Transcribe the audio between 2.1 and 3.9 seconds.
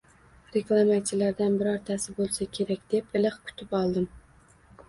bo`lsa kerak deb iliq kutib